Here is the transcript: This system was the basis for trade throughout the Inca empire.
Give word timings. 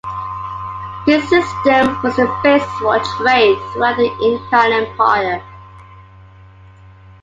This 1.05 1.21
system 1.29 1.95
was 2.01 2.15
the 2.15 2.25
basis 2.43 2.67
for 2.79 2.97
trade 3.17 3.55
throughout 3.71 3.97
the 3.97 4.11
Inca 4.23 4.73
empire. 4.73 5.43